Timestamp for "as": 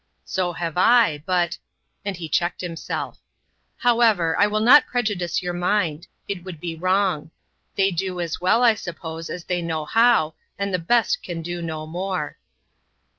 8.19-8.41, 9.29-9.43